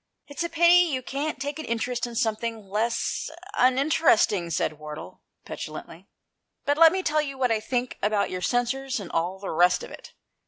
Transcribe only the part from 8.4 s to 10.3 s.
censers and all the rest of it.